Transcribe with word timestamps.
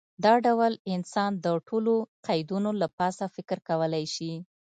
دا 0.25 0.33
ډول 0.45 0.73
انسان 0.93 1.31
د 1.45 1.47
ټولو 1.67 1.93
قیدونو 2.27 2.69
له 2.81 2.87
پاسه 2.97 3.25
فکر 3.35 3.57
کولی 3.69 4.05
شي. 4.15 4.33